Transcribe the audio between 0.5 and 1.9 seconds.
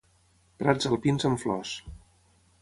Prats alpins amb flors.